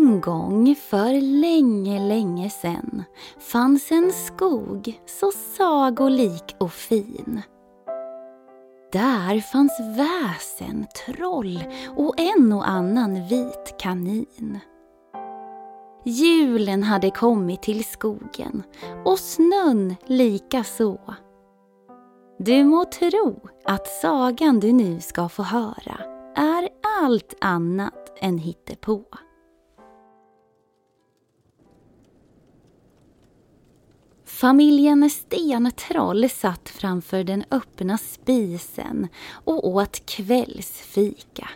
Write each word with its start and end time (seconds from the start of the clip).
En 0.00 0.20
gång 0.20 0.74
för 0.74 1.40
länge, 1.40 2.08
länge 2.08 2.50
sen 2.50 3.04
fanns 3.38 3.92
en 3.92 4.12
skog 4.12 5.00
så 5.06 5.32
sagolik 5.56 6.56
och 6.58 6.72
fin. 6.72 7.42
Där 8.92 9.40
fanns 9.40 9.80
väsen, 9.96 10.86
troll 11.06 11.64
och 11.96 12.20
en 12.20 12.52
och 12.52 12.68
annan 12.68 13.28
vit 13.28 13.74
kanin. 13.78 14.58
Julen 16.04 16.82
hade 16.82 17.10
kommit 17.10 17.62
till 17.62 17.84
skogen 17.84 18.62
och 19.04 19.18
snön 19.18 19.94
lika 20.06 20.64
så. 20.64 21.14
Du 22.38 22.64
må 22.64 22.84
tro 22.84 23.48
att 23.64 23.86
sagan 23.86 24.60
du 24.60 24.72
nu 24.72 25.00
ska 25.00 25.28
få 25.28 25.42
höra 25.42 26.00
är 26.36 26.68
allt 27.02 27.34
annat 27.40 28.12
än 28.20 28.38
hittepå. 28.38 29.04
Familjen 34.40 35.10
Stentroll 35.10 36.30
satt 36.30 36.68
framför 36.68 37.24
den 37.24 37.44
öppna 37.50 37.98
spisen 37.98 39.08
och 39.32 39.68
åt 39.68 40.06
kvällsfika. 40.06 41.48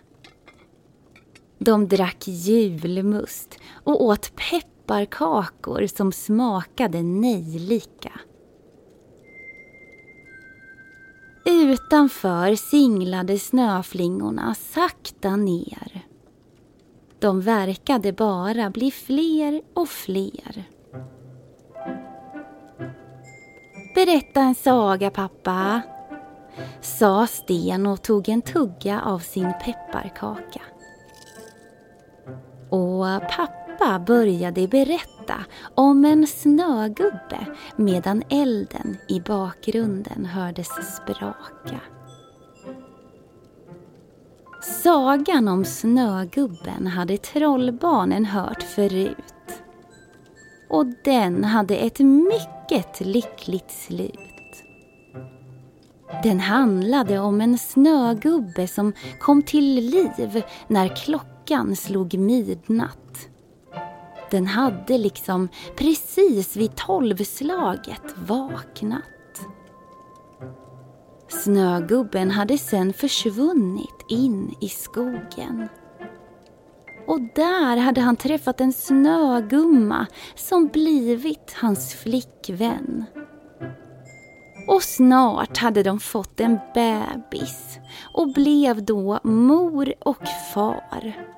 De 1.59 1.89
drack 1.89 2.29
julmust 2.29 3.59
och 3.85 4.05
åt 4.05 4.33
pepparkakor 4.37 5.87
som 5.87 6.13
smakade 6.13 7.03
nejlika. 7.03 8.13
Utanför 11.47 12.55
singlade 12.55 13.39
snöflingorna 13.39 14.55
sakta 14.55 15.37
ner. 15.37 16.07
De 17.19 17.41
verkade 17.41 18.13
bara 18.13 18.71
bli 18.71 18.91
fler 18.91 19.63
och 19.75 19.89
fler. 19.89 20.74
Berätta 24.07 24.41
en 24.41 24.55
saga 24.55 25.11
pappa, 25.11 25.83
sa 26.81 27.27
Sten 27.27 27.87
och 27.87 28.03
tog 28.03 28.29
en 28.29 28.43
tugga 28.43 29.01
av 29.01 29.19
sin 29.19 29.53
pepparkaka. 29.65 30.61
Och 32.71 33.07
pappa 33.37 33.99
började 34.07 34.69
berätta 34.69 35.35
om 35.75 36.05
en 36.05 36.27
snögubbe 36.27 37.47
medan 37.77 38.23
elden 38.29 38.97
i 39.09 39.21
bakgrunden 39.21 40.25
hördes 40.27 40.97
spraka. 40.97 41.81
Sagan 44.63 45.49
om 45.49 45.65
snögubben 45.65 46.87
hade 46.87 47.19
trollbarnen 47.19 48.25
hört 48.25 48.63
förut. 48.63 49.34
Och 50.69 50.87
den 51.05 51.45
hade 51.45 51.77
ett 51.77 51.99
mycket 51.99 53.01
lyckligt 53.01 53.71
slut. 53.71 54.19
Den 56.23 56.41
handlade 56.41 57.19
om 57.19 57.41
en 57.41 57.59
snögubbe 57.59 58.67
som 58.69 58.93
kom 59.21 59.43
till 59.43 59.75
liv 59.75 60.43
när 60.69 60.97
klockan 60.97 61.77
slog 61.77 62.15
midnatt. 62.15 63.29
Den 64.31 64.47
hade 64.47 64.99
liksom 64.99 65.49
precis 65.77 66.57
vid 66.57 66.77
tolvslaget 66.77 68.15
vaknat. 68.17 69.03
Snögubben 71.29 72.31
hade 72.31 72.59
sen 72.59 72.93
försvunnit 72.93 74.05
in 74.09 74.55
i 74.61 74.69
skogen. 74.69 75.69
Och 77.07 77.21
där 77.21 77.77
hade 77.77 78.01
han 78.01 78.17
träffat 78.17 78.61
en 78.61 78.73
snögumma 78.73 80.07
som 80.35 80.69
blivit 80.69 81.57
hans 81.61 81.95
flickvän. 81.95 83.05
Och 84.69 84.83
snart 84.83 85.57
hade 85.59 85.83
de 85.83 86.01
fått 86.01 86.41
en 86.41 86.59
bebis 86.75 87.79
och 88.15 88.33
blev 88.33 88.85
då 88.85 89.21
mor 89.23 89.95
och 90.01 90.29
far. 90.55 91.29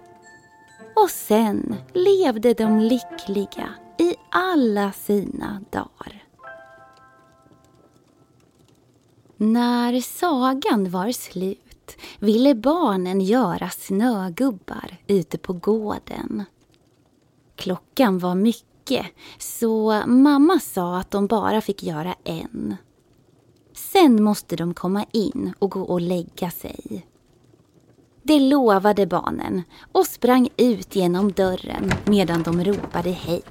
Och 0.96 1.10
sen 1.10 1.74
levde 1.94 2.54
de 2.54 2.80
lyckliga 2.80 3.68
i 3.98 4.14
alla 4.30 4.92
sina 4.92 5.60
dagar. 5.70 6.22
När 9.36 10.00
sagan 10.00 10.90
var 10.90 11.12
slut 11.12 11.65
ville 12.18 12.54
barnen 12.54 13.20
göra 13.20 13.70
snögubbar 13.70 14.96
ute 15.06 15.38
på 15.38 15.52
gården. 15.52 16.44
Klockan 17.56 18.18
var 18.18 18.34
mycket 18.34 19.06
så 19.38 20.02
mamma 20.06 20.60
sa 20.60 20.98
att 20.98 21.10
de 21.10 21.26
bara 21.26 21.60
fick 21.60 21.82
göra 21.82 22.14
en. 22.24 22.76
Sen 23.72 24.22
måste 24.22 24.56
de 24.56 24.74
komma 24.74 25.04
in 25.12 25.52
och 25.58 25.70
gå 25.70 25.82
och 25.82 26.00
lägga 26.00 26.50
sig. 26.50 27.06
Det 28.22 28.40
lovade 28.40 29.06
barnen 29.06 29.62
och 29.92 30.06
sprang 30.06 30.48
ut 30.56 30.96
genom 30.96 31.32
dörren 31.32 31.92
medan 32.04 32.42
de 32.42 32.64
ropade 32.64 33.10
hej. 33.10 33.42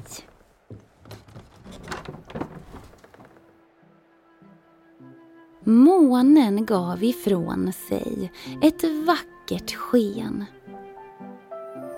Månen 5.68 6.66
gav 6.66 7.04
ifrån 7.04 7.74
sig 7.88 8.32
ett 8.62 8.84
vackert 8.84 9.76
sken. 9.76 10.46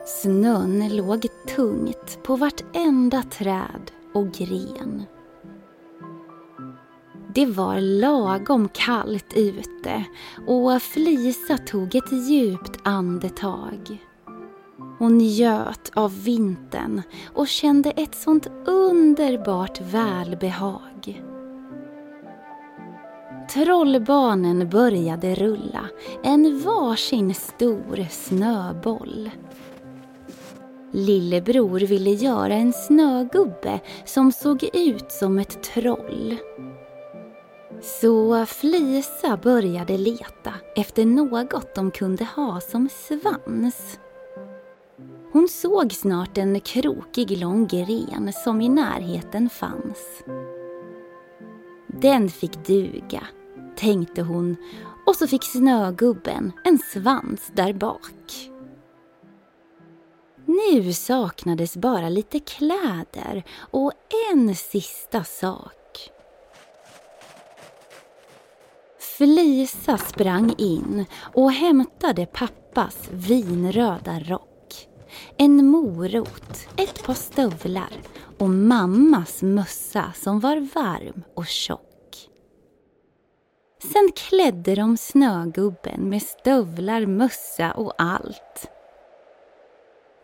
Snön 0.05 0.95
låg 0.95 1.27
tungt 1.55 2.19
på 2.23 2.35
vartenda 2.35 3.23
träd 3.23 3.91
och 4.13 4.31
gren. 4.31 5.03
Det 7.35 7.45
var 7.45 7.79
lagom 7.79 8.69
kallt 8.73 9.33
ute 9.35 10.03
och 10.47 10.81
Flisa 10.81 11.57
tog 11.57 11.95
ett 11.95 12.11
djupt 12.11 12.79
andetag. 12.83 14.03
Hon 14.99 15.17
njöt 15.17 15.91
av 15.93 16.23
vintern 16.23 17.01
och 17.33 17.47
kände 17.47 17.91
ett 17.91 18.15
sånt 18.15 18.47
underbart 18.65 19.81
välbehag. 19.81 21.23
Trollbarnen 23.53 24.69
började 24.69 25.35
rulla 25.35 25.89
en 26.23 26.59
varsin 26.59 27.33
stor 27.33 28.07
snöboll. 28.09 29.29
Lillebror 30.91 31.79
ville 31.79 32.09
göra 32.09 32.53
en 32.53 32.73
snögubbe 32.73 33.79
som 34.05 34.31
såg 34.31 34.63
ut 34.73 35.11
som 35.11 35.39
ett 35.39 35.63
troll. 35.63 36.35
Så 37.81 38.45
Flisa 38.45 39.37
började 39.37 39.97
leta 39.97 40.53
efter 40.75 41.05
något 41.05 41.75
de 41.75 41.91
kunde 41.91 42.23
ha 42.35 42.61
som 42.61 42.89
svans. 42.89 43.99
Hon 45.31 45.47
såg 45.47 45.93
snart 45.93 46.37
en 46.37 46.59
krokig 46.59 47.37
lång 47.37 47.67
gren 47.67 48.33
som 48.43 48.61
i 48.61 48.69
närheten 48.69 49.49
fanns. 49.49 50.23
Den 52.01 52.29
fick 52.29 52.65
duga, 52.67 53.27
tänkte 53.75 54.21
hon 54.21 54.55
och 55.05 55.15
så 55.15 55.27
fick 55.27 55.43
snögubben 55.43 56.51
en 56.63 56.79
svans 56.79 57.51
där 57.55 57.73
bak. 57.73 58.49
Nu 60.45 60.93
saknades 60.93 61.77
bara 61.77 62.09
lite 62.09 62.39
kläder 62.39 63.43
och 63.71 63.91
en 64.33 64.55
sista 64.55 65.23
sak. 65.23 66.11
Felisa 68.99 69.97
sprang 69.97 70.55
in 70.57 71.05
och 71.33 71.51
hämtade 71.51 72.25
pappas 72.25 73.09
vinröda 73.11 74.19
rock. 74.19 74.87
En 75.37 75.65
morot, 75.65 76.67
ett 76.77 77.03
par 77.03 77.13
stövlar 77.13 77.91
och 78.37 78.49
mammas 78.49 79.41
mössa 79.41 80.13
som 80.15 80.39
var 80.39 80.69
varm 80.75 81.23
och 81.35 81.47
tjock. 81.47 81.86
Sen 83.79 84.11
klädde 84.15 84.75
de 84.75 84.97
snögubben 84.97 86.09
med 86.09 86.21
stövlar, 86.21 87.05
mössa 87.05 87.71
och 87.71 87.93
allt. 87.97 88.69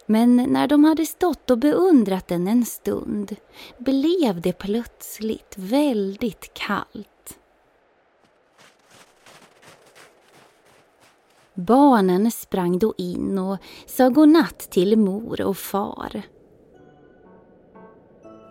Men 0.06 0.36
när 0.36 0.68
de 0.68 0.84
hade 0.84 1.06
stått 1.06 1.50
och 1.50 1.58
beundrat 1.58 2.28
den 2.28 2.48
en 2.48 2.66
stund 2.66 3.36
blev 3.78 4.42
det 4.42 4.54
plötsligt 4.54 5.54
väldigt 5.58 6.54
kallt. 6.54 7.40
Barnen 11.54 12.32
sprang 12.32 12.80
då 12.80 12.94
in 12.98 13.40
och 13.40 13.58
sa 13.86 14.10
godnatt 14.10 14.60
till 14.60 14.98
mor 14.98 15.42
och 15.42 15.58
far. 15.58 16.22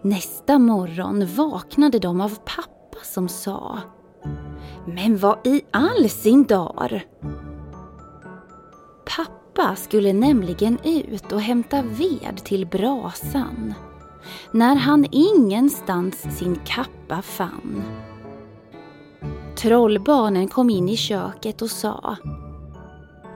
Nästa 0.03 0.59
morgon 0.59 1.27
vaknade 1.27 1.99
de 1.99 2.21
av 2.21 2.39
pappa 2.45 2.99
som 3.03 3.29
sa 3.29 3.81
men 4.87 5.19
vad 5.19 5.47
i 5.47 5.63
all 5.71 6.09
sin 6.09 6.45
dar? 6.45 7.03
Pappa 9.17 9.77
skulle 9.77 10.13
nämligen 10.13 10.79
ut 10.85 11.33
och 11.33 11.41
hämta 11.41 11.83
ved 11.83 12.45
till 12.45 12.67
brasan 12.67 13.75
när 14.53 14.75
han 14.75 15.07
ingenstans 15.11 16.39
sin 16.39 16.59
kappa 16.65 17.23
fann. 17.23 17.83
Trollbarnen 19.57 20.49
kom 20.49 20.71
in 20.71 20.89
i 20.89 20.97
köket 20.97 21.63
och 21.63 21.71
sa 21.71 22.17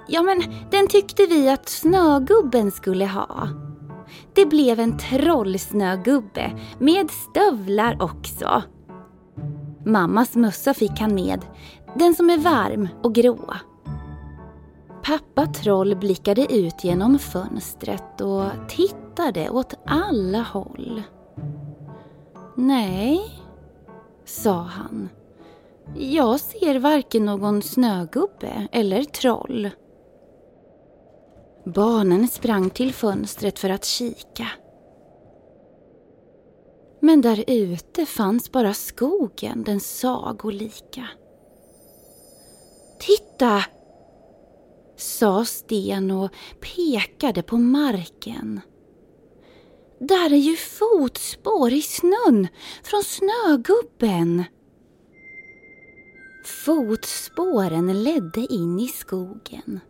Ja 0.08 0.22
men 0.22 0.42
den 0.70 0.88
tyckte 0.88 1.26
vi 1.26 1.48
att 1.48 1.68
snögubben 1.68 2.70
skulle 2.70 3.06
ha. 3.06 3.48
Det 4.34 4.46
blev 4.46 4.80
en 4.80 4.98
trollsnögubbe 4.98 6.52
med 6.78 7.10
stövlar 7.10 8.02
också. 8.02 8.62
Mammas 9.86 10.36
mössa 10.36 10.74
fick 10.74 11.00
han 11.00 11.14
med, 11.14 11.40
den 11.94 12.14
som 12.14 12.30
är 12.30 12.38
varm 12.38 12.88
och 13.02 13.14
grå. 13.14 13.54
Pappa 15.02 15.46
Troll 15.46 15.96
blickade 15.96 16.54
ut 16.54 16.84
genom 16.84 17.18
fönstret 17.18 18.20
och 18.20 18.44
tittade 18.68 19.50
åt 19.50 19.74
alla 19.86 20.42
håll. 20.42 21.02
Nej, 22.54 23.20
sa 24.24 24.52
han. 24.52 25.08
Jag 25.94 26.40
ser 26.40 26.78
varken 26.78 27.24
någon 27.24 27.62
snögubbe 27.62 28.68
eller 28.72 29.04
troll. 29.04 29.70
Barnen 31.64 32.28
sprang 32.28 32.70
till 32.70 32.94
fönstret 32.94 33.58
för 33.58 33.70
att 33.70 33.84
kika. 33.84 34.46
Men 37.00 37.20
där 37.20 37.44
ute 37.46 38.06
fanns 38.06 38.52
bara 38.52 38.74
skogen 38.74 39.64
den 39.64 39.80
sagolika. 39.80 41.08
Titta! 43.00 43.64
sa 44.96 45.44
Sten 45.44 46.10
och 46.10 46.30
pekade 46.60 47.42
på 47.42 47.56
marken. 47.56 48.60
Där 50.00 50.32
är 50.32 50.36
ju 50.36 50.56
fotspår 50.56 51.72
i 51.72 51.82
snön 51.82 52.48
från 52.82 53.02
snögubben. 53.02 54.44
Fotspåren 56.44 58.02
ledde 58.02 58.40
in 58.40 58.80
i 58.80 58.88
skogen, 58.88 59.80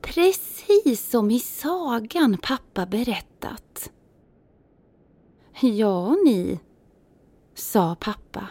precis 0.00 1.10
som 1.10 1.30
i 1.30 1.40
sagan 1.40 2.38
pappa 2.42 2.86
berättat. 2.86 3.90
Ja, 5.60 6.16
ni, 6.24 6.60
sa 7.54 7.96
pappa. 8.00 8.48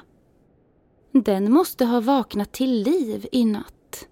Den 1.12 1.52
måste 1.54 1.86
ha 1.86 2.00
vaknat 2.00 2.52
till 2.52 2.84
liv 2.84 3.28
i 3.32 3.46
natt. 3.46 4.08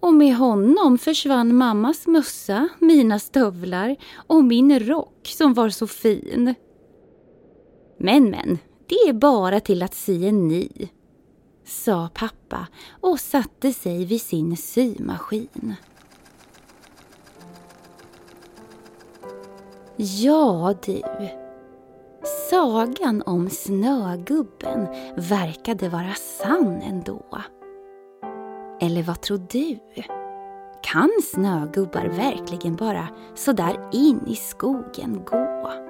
Och 0.00 0.14
med 0.14 0.36
honom 0.36 0.98
försvann 0.98 1.56
mammas 1.56 2.06
mössa, 2.06 2.68
mina 2.78 3.18
stövlar 3.18 3.96
och 4.14 4.44
min 4.44 4.80
rock 4.80 5.26
som 5.36 5.54
var 5.54 5.68
så 5.68 5.86
fin. 5.86 6.54
Men, 7.98 8.30
men, 8.30 8.58
det 8.86 8.94
är 8.94 9.12
bara 9.12 9.60
till 9.60 9.82
att 9.82 9.94
sy 9.94 10.26
en 10.26 10.48
ny, 10.48 10.68
sa 11.64 12.10
pappa 12.14 12.66
och 13.00 13.20
satte 13.20 13.72
sig 13.72 14.04
vid 14.04 14.22
sin 14.22 14.56
symaskin. 14.56 15.74
Ja 19.96 20.74
du, 20.86 21.02
sagan 22.50 23.22
om 23.26 23.50
Snögubben 23.50 24.88
verkade 25.16 25.88
vara 25.88 26.14
sann 26.14 26.82
ändå. 26.82 27.22
Eller 28.80 29.02
vad 29.02 29.20
tror 29.20 29.38
du? 29.50 29.78
Kan 30.82 31.10
snögubbar 31.34 32.06
verkligen 32.06 32.76
bara 32.76 33.08
sådär 33.34 33.88
in 33.92 34.20
i 34.26 34.34
skogen 34.34 35.24
gå? 35.24 35.89